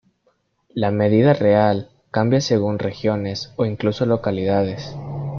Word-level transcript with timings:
La 0.73 0.89
medida 0.89 1.31
real 1.35 1.91
cambia 2.09 2.41
según 2.41 2.79
regiones 2.79 3.53
o 3.55 3.65
incluso 3.67 4.07
localidades. 4.07 4.95